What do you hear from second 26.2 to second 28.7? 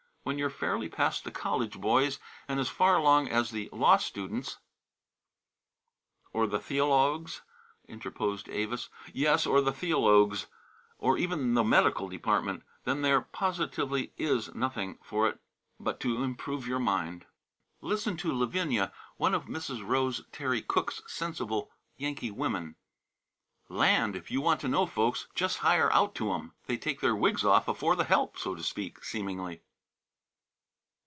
'em. They take their wigs off afore the help, so to